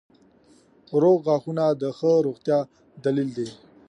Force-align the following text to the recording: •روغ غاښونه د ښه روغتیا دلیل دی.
•روغ 1.01 1.17
غاښونه 1.25 1.65
د 1.81 1.83
ښه 1.97 2.11
روغتیا 2.27 2.59
دلیل 3.03 3.29
دی. 3.37 3.49